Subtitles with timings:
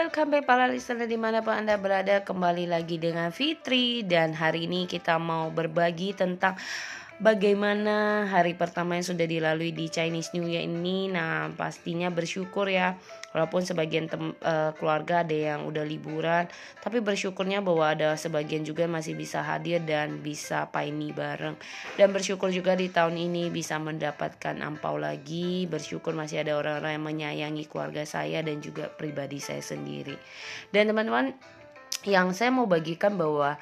[0.00, 2.24] welcome back para listener di mana pun anda berada.
[2.24, 4.00] Kembali lagi dengan Fitri.
[4.00, 6.56] Dan hari ini kita mau berbagi tentang
[7.20, 11.06] bagaimana hari pertama yang sudah dilalui di Chinese New Year ini.
[11.12, 12.96] Nah, pastinya bersyukur ya.
[13.30, 16.50] Walaupun sebagian tem, uh, keluarga ada yang udah liburan,
[16.82, 21.54] tapi bersyukurnya bahwa ada sebagian juga masih bisa hadir dan bisa paini bareng.
[21.94, 25.70] Dan bersyukur juga di tahun ini bisa mendapatkan ampau lagi.
[25.70, 30.18] Bersyukur masih ada orang-orang yang menyayangi keluarga saya dan juga pribadi saya sendiri.
[30.74, 31.30] Dan teman-teman
[32.08, 33.60] yang saya mau bagikan bahwa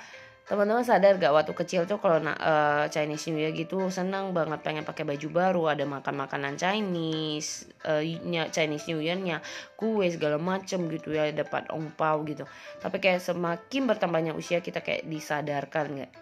[0.48, 4.80] teman-teman sadar gak waktu kecil tuh kalau uh, Chinese New Year gitu senang banget pengen
[4.80, 8.00] pakai baju baru ada makan makanan Chinese uh,
[8.48, 9.44] Chinese New Year-nya
[9.76, 12.48] kue segala macem gitu ya dapat ongpau gitu.
[12.80, 16.12] Tapi kayak semakin bertambahnya usia kita kayak disadarkan nggak?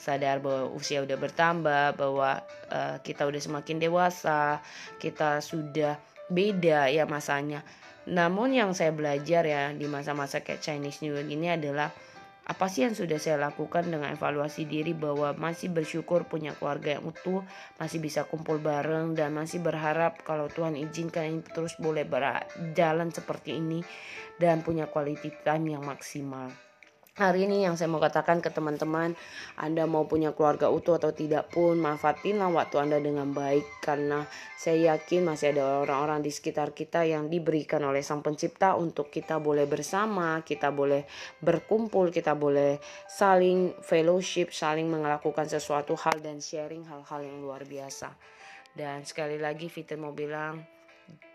[0.00, 2.40] Sadar bahwa usia udah bertambah bahwa
[2.72, 4.64] uh, kita udah semakin dewasa
[4.96, 6.00] kita sudah
[6.32, 7.60] beda ya masanya.
[8.08, 11.92] Namun yang saya belajar ya di masa-masa kayak Chinese New Year ini adalah
[12.44, 17.08] apa sih yang sudah saya lakukan dengan evaluasi diri bahwa masih bersyukur punya keluarga yang
[17.08, 17.40] utuh,
[17.80, 23.56] masih bisa kumpul bareng dan masih berharap kalau Tuhan izinkan ini terus boleh berjalan seperti
[23.56, 23.80] ini
[24.36, 26.52] dan punya quality time yang maksimal.
[27.14, 29.14] Hari ini yang saya mau katakan ke teman-teman,
[29.54, 34.26] Anda mau punya keluarga utuh atau tidak pun, manfaatinlah waktu Anda dengan baik karena
[34.58, 39.38] saya yakin masih ada orang-orang di sekitar kita yang diberikan oleh Sang Pencipta untuk kita
[39.38, 41.06] boleh bersama, kita boleh
[41.38, 48.10] berkumpul, kita boleh saling fellowship, saling melakukan sesuatu hal dan sharing hal-hal yang luar biasa.
[48.74, 50.73] Dan sekali lagi Fitri mau bilang,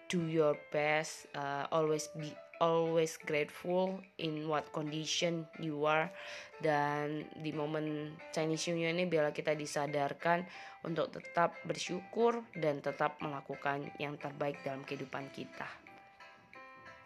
[0.09, 6.11] do your best, uh, always be always grateful in what condition you are
[6.59, 10.43] dan di momen Chinese New Year ini biarlah kita disadarkan
[10.83, 15.88] untuk tetap bersyukur dan tetap melakukan yang terbaik dalam kehidupan kita.